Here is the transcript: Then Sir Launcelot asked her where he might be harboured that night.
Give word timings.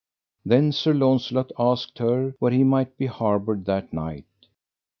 Then 0.43 0.71
Sir 0.71 0.95
Launcelot 0.95 1.51
asked 1.59 1.99
her 1.99 2.33
where 2.39 2.51
he 2.51 2.63
might 2.63 2.97
be 2.97 3.05
harboured 3.05 3.65
that 3.65 3.93
night. 3.93 4.25